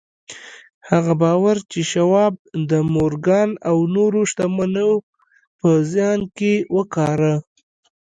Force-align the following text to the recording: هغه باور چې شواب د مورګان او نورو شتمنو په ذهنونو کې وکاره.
هغه 0.89 1.13
باور 1.21 1.57
چې 1.71 1.79
شواب 1.91 2.33
د 2.69 2.71
مورګان 2.93 3.49
او 3.69 3.77
نورو 3.95 4.19
شتمنو 4.31 4.91
په 5.59 5.69
ذهنونو 5.91 6.31
کې 6.37 6.53
وکاره. 6.75 7.33